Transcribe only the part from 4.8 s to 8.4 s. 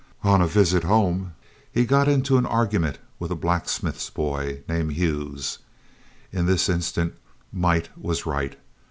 Hughes. In this instance, might was